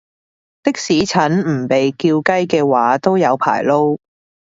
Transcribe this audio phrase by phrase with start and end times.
[0.63, 3.99] 的士陳唔被叫雞嘅話都有排撈